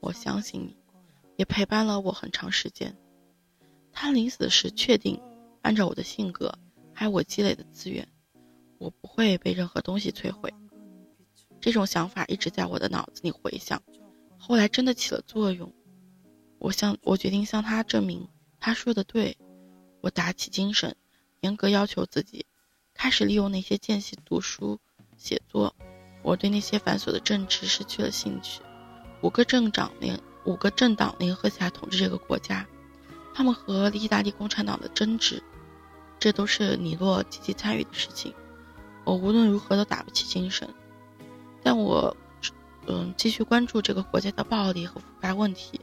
[0.00, 0.76] 我相信你，
[1.36, 2.94] 也陪伴了我很长时间。
[3.92, 5.20] 他临死时确定，
[5.62, 6.52] 按照我的性格，
[6.92, 8.06] 还有我积累的资源，
[8.78, 10.52] 我不会被任何东西摧毁。
[11.60, 13.80] 这种想法一直在我的脑子里回响。
[14.46, 15.72] 后来真的起了作用，
[16.58, 18.28] 我向我决定向他证明
[18.60, 19.38] 他说的对，
[20.02, 20.94] 我打起精神，
[21.40, 22.44] 严格要求自己，
[22.92, 24.78] 开始利用那些间隙读书
[25.16, 25.74] 写作，
[26.22, 28.60] 我对那些繁琐的政治失去了兴趣。
[29.22, 32.66] 五个政党联五个政党联合起来统治这个国家，
[33.32, 35.42] 他们和意大利共产党的争执，
[36.18, 38.34] 这都是尼诺积极参与的事情。
[39.04, 40.68] 我无论如何都打不起精神，
[41.62, 42.14] 但我，
[42.86, 45.80] 嗯，继续关注这个国家的暴力和腐败问题。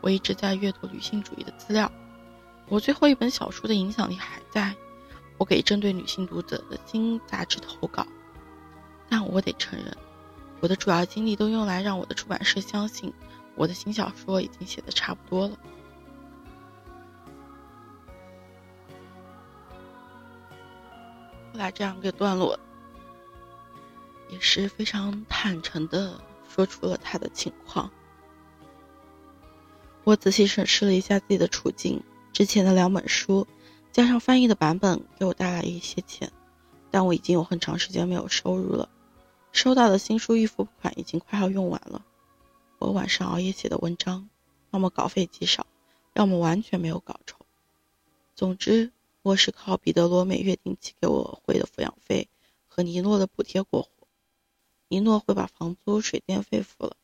[0.00, 1.90] 我一直在阅读女性主义的资料。
[2.68, 4.74] 我最后一本小说的影响力还在，
[5.38, 8.06] 我给针对女性读者的新杂志投稿。
[9.08, 9.96] 但我得承认，
[10.60, 13.12] 我的主要精力都用来让我的出版社相信，
[13.56, 15.58] 我的新小说已经写的差不多了。
[21.52, 22.58] 后来这样一个段落，
[24.30, 27.90] 也是非常坦诚的说出了他的情况。
[30.04, 33.46] 我仔细审视了一下自己的处境，之前的两本书，
[33.92, 36.32] 加上翻译的版本，给我带来一些钱，
[36.90, 38.88] 但我已经有很长时间没有收入了。
[39.52, 42.04] 收到的新书预付款已经快要用完了。
[42.78, 44.28] 我晚上熬夜写的文章，
[44.70, 45.66] 要么稿费极少，
[46.14, 47.36] 要么完全没有稿酬。
[48.34, 48.90] 总之，
[49.22, 52.28] 我是靠彼得罗每月定期给我汇的抚养费
[52.68, 53.99] 和尼诺的补贴过活。
[54.90, 56.96] 一诺会把房租、水电费付了。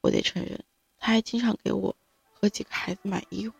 [0.00, 0.64] 我得承认，
[0.96, 1.94] 他还经常给我
[2.32, 3.54] 和几个孩子买衣服。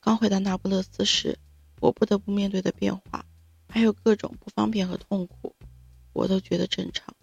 [0.00, 1.38] 刚回到那不勒斯时，
[1.80, 3.26] 我不得不面对的变化，
[3.68, 5.54] 还有各种不方便和痛苦。
[6.14, 7.14] 我都觉得正常。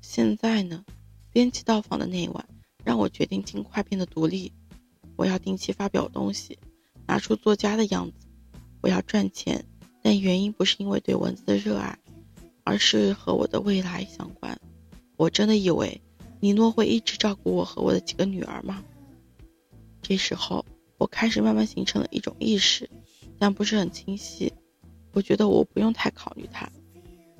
[0.00, 0.86] 现在呢，
[1.30, 2.48] 编辑到访的那晚，
[2.82, 4.50] 让我决定尽快变得独立。
[5.16, 6.58] 我要定期发表东西，
[7.06, 8.26] 拿出作家的样子。
[8.80, 9.62] 我要赚钱，
[10.02, 11.98] 但原因不是因为对文字的热爱，
[12.64, 14.60] 而是和我的未来相关。
[15.16, 16.00] 我真的以为
[16.40, 18.82] 尼诺会一直照顾我和我的几个女儿吗？
[20.00, 20.64] 这时候，
[20.98, 22.90] 我开始慢慢形成了一种意识，
[23.38, 24.52] 但不是很清晰。
[25.12, 26.70] 我觉得我不用太考虑他。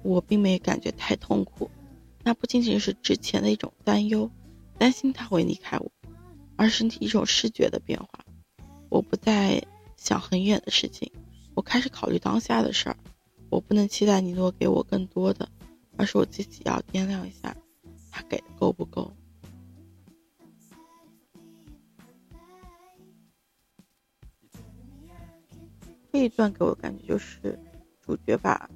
[0.03, 1.71] 我并没感觉太痛苦，
[2.23, 4.31] 那不仅仅是之前的一种担忧，
[4.79, 5.91] 担心他会离开我，
[6.57, 8.09] 而是一种视觉的变化。
[8.89, 9.63] 我不再
[9.97, 11.11] 想很远的事情，
[11.55, 12.97] 我开始考虑当下的事儿。
[13.53, 15.47] 我不能期待尼诺给我更多的，
[15.99, 17.55] 而是我自己要掂量一下，
[18.11, 19.13] 他给的够不够。
[26.11, 27.59] 这一段给我的感觉就是
[28.01, 28.69] 主角把。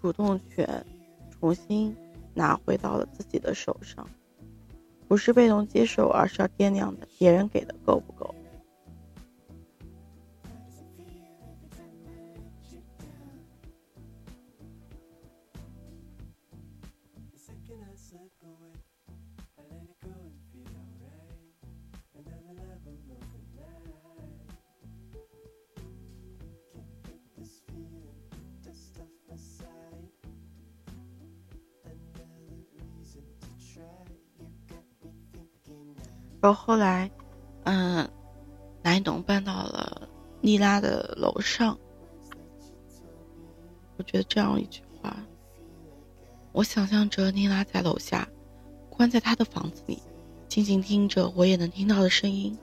[0.00, 0.86] 主动权
[1.30, 1.94] 重新
[2.32, 4.08] 拿回到了自己的手上，
[5.06, 8.19] 不是被动接受，而是要掂量的别人给的够不够。
[36.52, 37.10] 后来，
[37.64, 38.08] 嗯，
[38.82, 40.08] 莱农搬到了
[40.40, 41.78] 妮拉的楼上。
[43.96, 45.14] 我觉得这样一句话，
[46.52, 48.26] 我想象着妮拉在楼下，
[48.88, 49.98] 关在他的房子里，
[50.48, 52.56] 静静听着我也能听到的声音，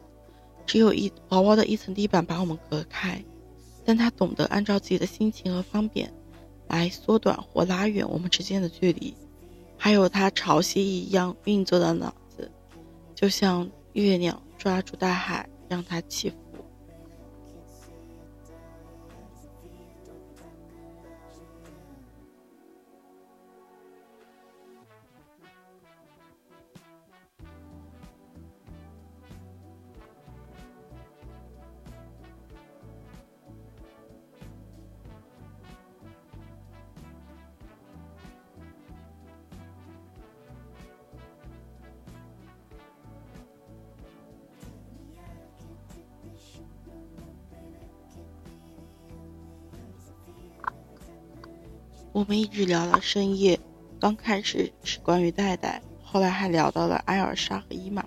[0.65, 3.23] 只有一薄薄的一层地板把我们隔开，
[3.85, 6.11] 但他懂得按照自己的心情和方便，
[6.67, 9.15] 来缩短或拉远我们之间的距离，
[9.77, 12.51] 还有他潮汐一样运作的脑子，
[13.13, 13.69] 就像。
[14.03, 16.35] 月亮抓住大海，让它起伏。
[52.13, 53.59] 我们一直聊到深夜，
[53.99, 58.03] 刚开始是关于戴戴，后来还聊到了艾尔莎和伊玛，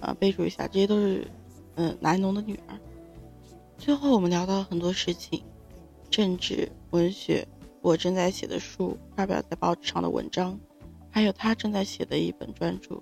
[0.00, 1.30] 啊，备注一下，这些都是，
[1.76, 2.78] 嗯，南农的女儿。
[3.78, 5.42] 最后我们聊到了很多事情，
[6.10, 7.46] 政治、文学，
[7.82, 10.58] 我正在写的书，发表在报纸上的文章，
[11.10, 13.00] 还有他正在写的一本专著。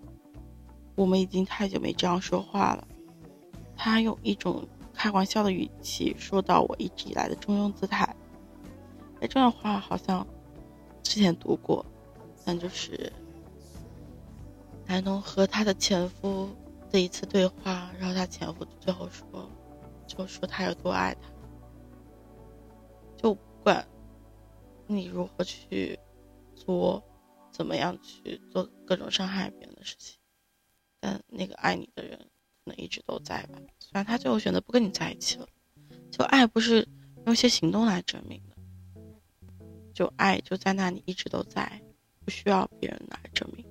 [0.94, 2.86] 我们已经太久没这样说话了。
[3.76, 8.13] 他用一种开玩笑的语气说到我一直以来的中庸姿态。
[9.26, 10.26] 这段话好像。
[11.06, 11.84] 之前读过，
[12.46, 13.12] 但就是
[14.86, 16.48] 莱农和他的前夫
[16.90, 19.48] 的一次对话，然后他前夫最后说，
[20.06, 21.28] 就说他有多爱他，
[23.18, 23.86] 就不管
[24.86, 25.96] 你如何去
[26.56, 27.04] 作，
[27.52, 30.18] 怎么样去做各种伤害别人的事情，
[31.00, 33.58] 但那个爱你的人可能一直都在吧。
[33.78, 35.46] 虽然他最后选择不跟你在一起了，
[36.10, 36.88] 就爱不是
[37.26, 38.53] 用一些行动来证明的，
[39.94, 41.80] 就爱就在那里一直都在，
[42.24, 43.63] 不需要别人来证明。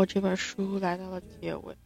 [0.00, 1.76] 后这本书来到了结尾。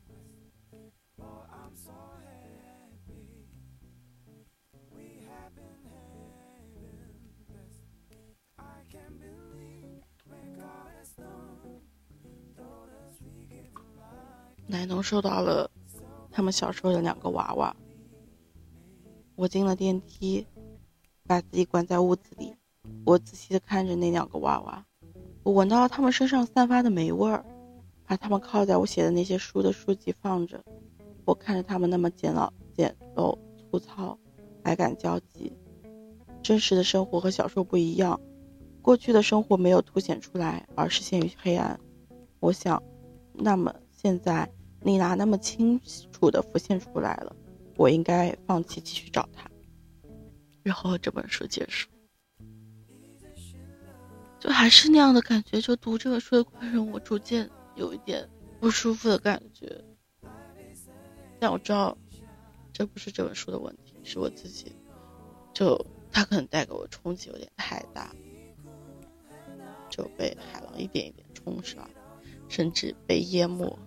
[14.68, 15.68] 奶农收到了
[16.30, 17.74] 他们小时候的两个娃娃。
[19.34, 20.46] 我进了电梯，
[21.26, 22.54] 把自己关在屋子里。
[23.04, 24.86] 我仔细的看着那两个娃娃，
[25.42, 27.44] 我闻到了他们身上散发的霉味儿。
[28.06, 30.62] 把他们靠在我写的那些书的书籍放着，
[31.24, 33.38] 我看着他们那么简陋、简陋、
[33.70, 34.18] 粗糙，
[34.62, 35.52] 百感交集。
[36.42, 38.20] 真实的生活和小说不一样，
[38.82, 41.80] 过去的生活没有凸显出来，而是陷于黑暗。
[42.40, 42.82] 我想，
[43.32, 44.46] 那么现在
[44.82, 45.80] 丽娜那么清
[46.12, 47.34] 楚的浮现出来了，
[47.76, 49.50] 我应该放弃继续找她。
[50.62, 51.88] 然后这本书结束，
[54.38, 55.58] 就还是那样的感觉。
[55.60, 57.48] 就读这本书的过程，我逐渐。
[57.76, 58.28] 有一点
[58.60, 59.84] 不舒服的感觉，
[61.40, 61.96] 但我知道
[62.72, 64.72] 这不是这本书的问题，是我自己，
[65.52, 68.14] 就它可能带给我冲击有点太大，
[69.90, 71.88] 就被海浪一点一点冲刷，
[72.48, 73.78] 甚至被淹没。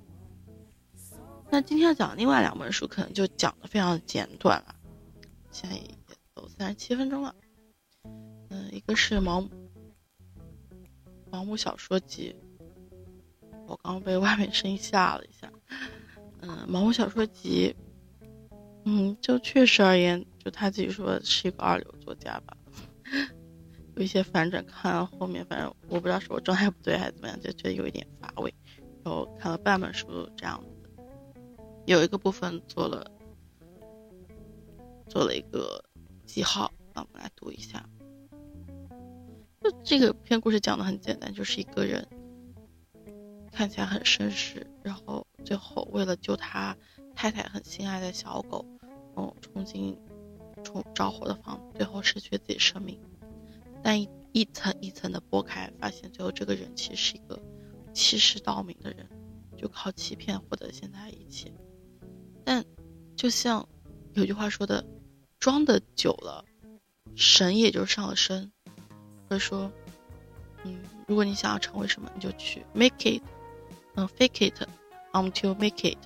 [1.50, 4.76] 那今天要讲的另外两本书，可能就讲的非常简短了，
[5.50, 5.98] 现在也
[6.34, 7.34] 都三十七分钟了。
[8.50, 9.48] 嗯，一个是毛
[11.32, 12.36] 毛姆小说集。
[13.68, 15.52] 我刚被外面声音吓了一下，
[16.40, 17.76] 嗯，毛姆小说集，
[18.86, 22.56] 嗯，就确实而言，就他自己说是一个二流作家吧，
[23.98, 28.54] 有一些反转，看后面反正我不知道是我状态不对还是怎么样，就觉得有一点乏味。
[29.04, 31.04] 然后看了半本书这样子，
[31.86, 33.10] 有一个部分做了
[35.10, 35.84] 做了一个
[36.26, 37.86] 记号，那我们来读一下。
[39.62, 42.08] 就这个篇故事讲的很简单，就是一个人。
[43.58, 46.78] 看起来很绅士，然后最后为了救他
[47.16, 48.64] 太太很心爱的小狗，
[49.16, 49.98] 嗯，冲进
[50.64, 53.02] 冲着火的房子，最后失去自己生命。
[53.82, 57.42] 但一一层一层的剥开，发现最后这个人其实是一个
[57.96, 59.10] 欺世盗名的人，
[59.58, 61.52] 就靠欺骗获得现在一切。
[62.46, 62.64] 但
[63.16, 63.68] 就像
[64.14, 64.86] 有句话说的，
[65.40, 66.46] 装的久了，
[67.16, 68.52] 神也就上了身。
[69.28, 69.72] 或者说，
[70.64, 73.24] 嗯，如果你想要成为什么，你就去 make it。
[74.00, 74.68] 嗯，fake it
[75.12, 75.98] until make it，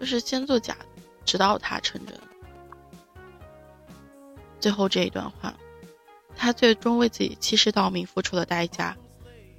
[0.00, 0.76] 就是先做假，
[1.24, 2.18] 直到它成真。
[4.58, 5.54] 最后这一段话，
[6.34, 8.96] 他最终为自己欺世盗名付出了代价，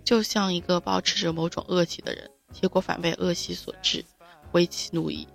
[0.03, 4.03] 就像一个保持着某种恶习的人，结果反被恶习所致，
[4.51, 5.25] 为其怒矣。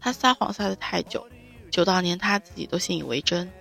[0.00, 1.28] 他撒谎撒的太久，
[1.70, 3.52] 久到连他自己都信以为真。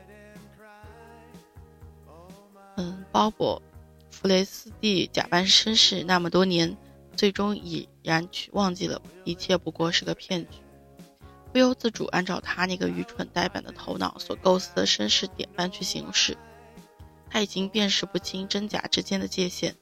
[2.78, 3.58] 嗯，鲍勃·
[4.10, 6.78] 弗雷斯蒂假扮绅士那么多年。
[7.18, 10.58] 最终以然去忘记了一切不过是个骗局，
[11.54, 16.38] 不由自主按照他那个愚蠢呆板的头脑所构思的绅士典范去行事。
[17.30, 19.76] 他已经辨识不清真假之间的界限，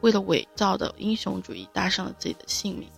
[0.00, 2.90] 为了伪造的英雄主义搭上了自己的性命。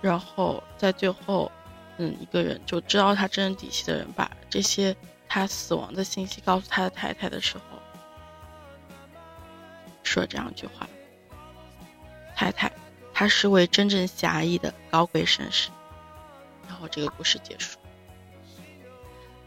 [0.00, 1.52] 然后在最后。
[2.00, 4.96] 嗯，一个人就知道他真正底细的人，把这些
[5.28, 7.78] 他死亡的信息告诉他的太太的时候，
[10.02, 10.88] 说这样一句话
[12.34, 12.72] ：“太太，
[13.12, 15.70] 他是位真正侠义的高贵绅士。”
[16.66, 17.78] 然后这个故事结束。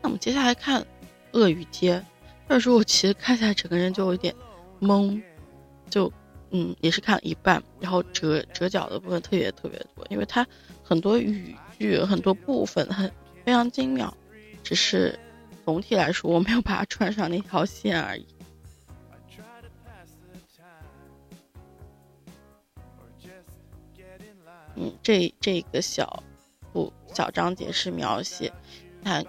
[0.02, 0.82] 那我们接下来看
[1.32, 2.00] 《鳄鱼街》，
[2.48, 4.36] 那时候我其实看起来整个人就有点
[4.80, 5.22] 懵，
[5.90, 6.12] 就
[6.52, 10.46] 嗯，也是看了一半，然后折折角的部分特别特别多，因为它
[10.84, 11.56] 很多语。
[11.82, 13.12] 句很多部分很
[13.44, 14.16] 非常精妙，
[14.64, 15.18] 只是
[15.72, 18.28] 总体来说我没有把它串上那条线而已。
[24.76, 26.22] 嗯，这这个小
[26.74, 28.52] 部小章节是描写
[29.02, 29.24] 他，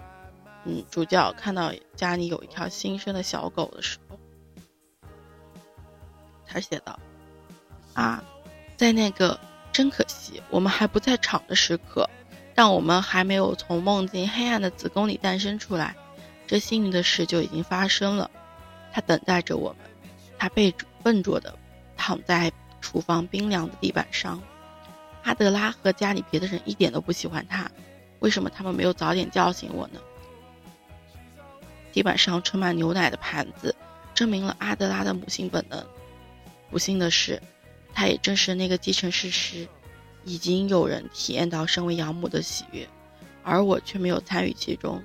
[0.65, 4.19] 嗯，主角看到家里有一条新生的小狗的时候，
[6.45, 6.99] 他写道
[7.95, 8.21] ：“啊，
[8.75, 9.39] 在那个
[9.71, 12.09] 真可惜，我们还不在场的时刻，
[12.53, 15.95] 但我们还没有从梦境黑暗的子宫里诞生出来，
[16.45, 18.29] 这幸运的事就已经发生了。
[18.91, 19.79] 他等待着我们，
[20.37, 21.57] 他背笨拙的
[21.97, 24.41] 躺在厨房冰凉的地板上。”
[25.23, 27.71] 阿德拉和家里别的人一点都不喜欢他，
[28.19, 29.99] 为什么他们没有早点叫醒我呢？
[31.93, 33.73] 地板上盛满牛奶的盘子，
[34.13, 35.81] 证明了阿德拉的母性本能。
[36.69, 37.41] 不幸的是，
[37.93, 39.65] 他也正是那个继承事实，
[40.25, 42.85] 已经有人体验到身为养母的喜悦，
[43.43, 45.01] 而我却没有参与其中。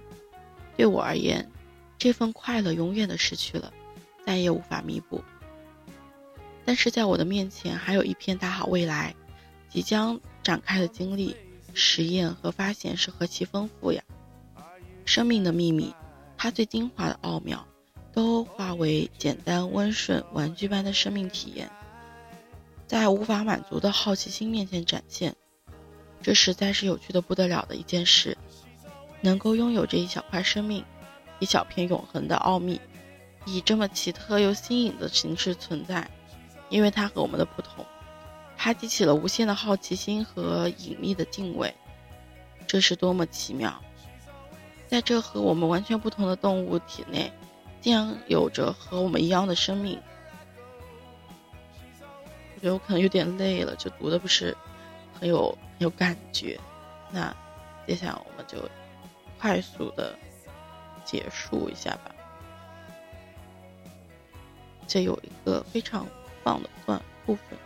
[0.78, 1.50] 对我而言，
[1.98, 3.72] 这份快乐永远的失去了，
[4.24, 5.24] 再也无法弥补。
[6.64, 9.12] 但是在我的面前，还有一片大好未来。
[9.68, 11.36] 即将展开的经历、
[11.74, 14.02] 实验和发现是何其丰富呀！
[15.04, 15.92] 生命的秘密，
[16.36, 17.66] 它最精华的奥妙，
[18.12, 21.68] 都化为简单温顺、玩具般的生命体验，
[22.86, 25.34] 在无法满足的好奇心面前展现。
[26.22, 28.37] 这实在是有趣的不得了的一件事，
[29.20, 30.84] 能够拥有这一小块生命，
[31.38, 32.80] 一小片永恒的奥秘，
[33.44, 36.08] 以这么奇特又新颖的形式存在，
[36.68, 37.84] 因为它和我们的不同。
[38.56, 41.72] 它激起了无限的好奇心和隐秘的敬畏，
[42.66, 43.80] 这是多么奇妙！
[44.88, 47.32] 在这和我们完全不同的动物体内，
[47.80, 50.00] 竟然有着和我们一样的生命。
[52.56, 54.56] 我觉得我可能有点累了，就读的不是
[55.20, 56.58] 很有很有感觉。
[57.12, 57.32] 那
[57.86, 58.58] 接下来我们就
[59.38, 60.18] 快速的
[61.04, 62.14] 结束一下吧。
[64.86, 66.06] 这有一个非常
[66.42, 67.58] 棒的段部分。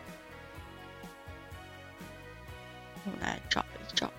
[3.05, 4.11] 我来找一找。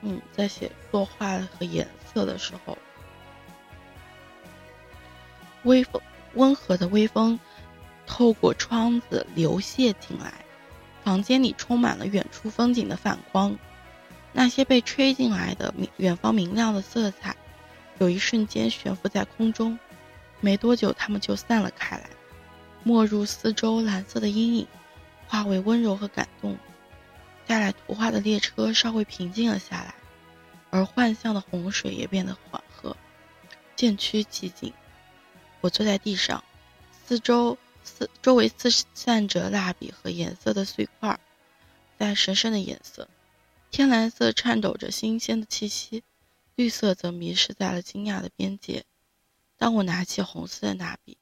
[0.00, 2.76] 嗯，在写作画和颜色的时候，
[5.62, 6.02] 微风
[6.34, 7.38] 温和的微风
[8.12, 10.44] 透过窗子流泻进来，
[11.02, 13.56] 房间里充满了远处风景的反光。
[14.34, 17.34] 那些被吹进来的明远方明亮的色彩，
[17.98, 19.78] 有一瞬间悬浮在空中。
[20.40, 22.10] 没多久，他们就散了开来，
[22.82, 24.66] 没入四周蓝色的阴影，
[25.26, 26.58] 化为温柔和感动。
[27.46, 29.94] 带来图画的列车稍微平静了下来，
[30.68, 32.94] 而幻象的洪水也变得缓和，
[33.74, 34.70] 渐趋寂静。
[35.62, 36.44] 我坐在地上，
[37.06, 41.18] 四周四周围四散着蜡笔和颜色的碎块，
[41.98, 43.08] 在神圣的颜色，
[43.70, 46.02] 天蓝色颤抖着新鲜的气息，
[46.54, 48.84] 绿色则迷失在了惊讶的边界。
[49.56, 51.16] 当我拿起红色的蜡笔，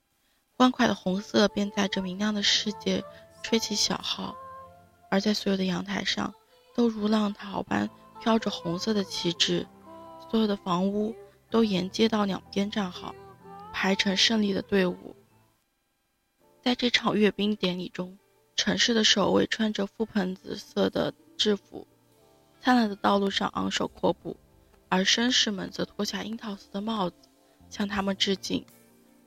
[0.56, 3.02] 欢快的红色便在这明亮的世界
[3.42, 4.34] 吹起小号，
[5.10, 6.34] 而在所有的阳台上，
[6.74, 7.88] 都如浪涛般
[8.20, 9.66] 飘着红色的旗帜。
[10.30, 11.14] 所有的房屋
[11.50, 13.14] 都沿街道两边站好，
[13.72, 15.16] 排成胜利的队伍。
[16.62, 18.18] 在这场阅兵典礼中，
[18.56, 21.86] 城市的守卫穿着覆盆子色的制服，
[22.60, 24.36] 灿烂的道路上昂首阔步，
[24.88, 27.16] 而绅士们则脱下樱桃色的帽子。
[27.70, 28.66] 向他们致敬，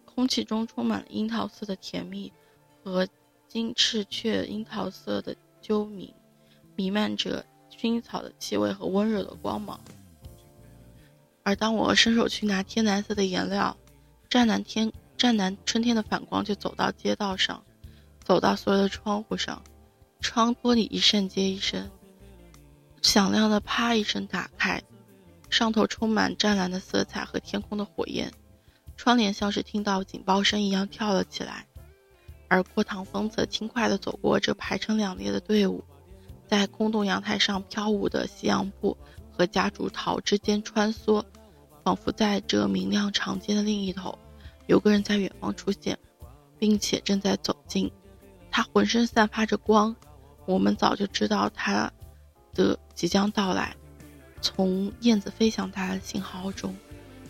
[0.04, 2.30] 空气中充满了樱桃色的甜蜜
[2.84, 3.08] 和
[3.48, 6.14] 金翅雀樱桃色的啾鸣，
[6.76, 9.80] 弥漫着薰衣草的气味和温柔的光芒。
[11.42, 13.78] 而当我伸手去拿天蓝色的颜料，
[14.30, 14.92] 湛蓝天
[15.24, 17.64] 湛蓝春天的反光就走到街道上，
[18.26, 19.64] 走到所有的窗户上，
[20.20, 21.90] 窗玻璃一扇接一扇，
[23.02, 24.84] 响亮的啪一声打开。
[25.50, 28.34] 上头充满湛蓝的色彩和天空的火焰，
[28.98, 31.66] 窗帘像是听到警报声一样跳了起来，
[32.50, 35.82] 而郭唐风则轻快地走过这排成两列的队伍，
[36.46, 38.98] 在空洞阳台上飘舞的夕阳布
[39.32, 41.24] 和夹竹桃之间穿梭，
[41.82, 44.20] 仿佛在这明亮长街的另一头，
[44.68, 45.98] 有个人在远方出现，
[46.58, 47.92] 并且正在走近，
[48.50, 49.96] 他浑身散发着光，
[50.46, 51.92] 我们早就知道他
[52.54, 53.76] 的即将到来。
[54.42, 56.76] 从燕子飞翔带来的信号中，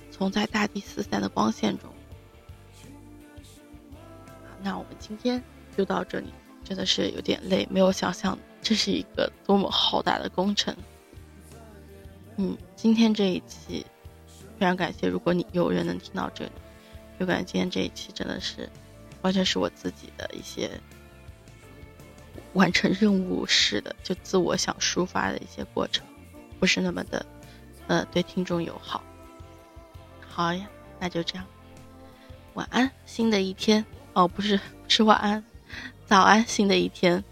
[0.10, 1.90] 从在大地四散的光线中。
[4.64, 5.44] 那我们今天
[5.78, 10.76] 就到这里，真的是有点累，没有想象这是一个多么浩大的工程。
[12.38, 13.86] 嗯，今天这一期
[14.58, 16.52] 非常感谢，如果你有人能听到这里，
[17.24, 18.70] 就感觉今天这一期真的是
[19.22, 20.70] 完全是我自己的一些
[22.52, 26.06] 完成任务式的，就自我想抒发的一些过程。
[26.60, 27.26] 不是那么的，
[27.88, 29.02] 呃，对听众友好。
[30.28, 30.68] 好呀，
[31.00, 31.46] 那就这样，
[32.56, 33.86] 晚安，新的一天。
[34.12, 35.42] 哦，不是，不是晚安，
[36.06, 37.24] 早安，新的一天。